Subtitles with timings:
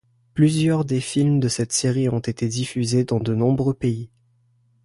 [0.33, 4.09] Plusieurs des films de cette série ont été diffusés dans de nombreux pays.